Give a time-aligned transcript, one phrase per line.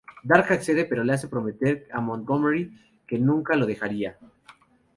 [0.23, 4.17] Dark accede pero le hace prometer a Montgomery que nunca lo dejaría.